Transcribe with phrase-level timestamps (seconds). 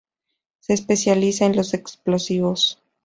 [0.61, 2.81] Se especializa en los explosivos.